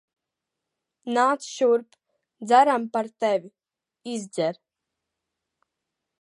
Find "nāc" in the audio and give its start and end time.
1.17-1.43